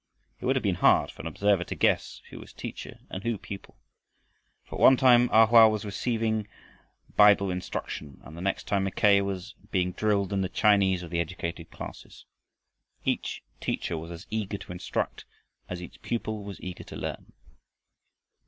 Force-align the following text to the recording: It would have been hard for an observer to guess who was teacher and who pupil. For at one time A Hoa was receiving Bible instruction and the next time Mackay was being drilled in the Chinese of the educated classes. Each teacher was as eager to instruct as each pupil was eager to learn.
It 0.39 0.47
would 0.47 0.55
have 0.55 0.63
been 0.63 0.73
hard 0.81 1.11
for 1.11 1.21
an 1.21 1.27
observer 1.27 1.63
to 1.65 1.75
guess 1.75 2.23
who 2.31 2.39
was 2.39 2.53
teacher 2.53 3.01
and 3.11 3.21
who 3.21 3.37
pupil. 3.37 3.77
For 4.63 4.73
at 4.73 4.81
one 4.81 4.97
time 4.97 5.29
A 5.31 5.45
Hoa 5.45 5.69
was 5.69 5.85
receiving 5.85 6.47
Bible 7.15 7.51
instruction 7.51 8.19
and 8.23 8.35
the 8.35 8.41
next 8.41 8.63
time 8.67 8.85
Mackay 8.85 9.21
was 9.21 9.53
being 9.69 9.91
drilled 9.91 10.33
in 10.33 10.41
the 10.41 10.49
Chinese 10.49 11.03
of 11.03 11.11
the 11.11 11.19
educated 11.19 11.69
classes. 11.69 12.25
Each 13.05 13.43
teacher 13.59 13.95
was 13.95 14.09
as 14.09 14.25
eager 14.31 14.57
to 14.57 14.71
instruct 14.71 15.25
as 15.69 15.83
each 15.83 16.01
pupil 16.01 16.43
was 16.43 16.59
eager 16.61 16.83
to 16.85 16.95
learn. 16.95 17.33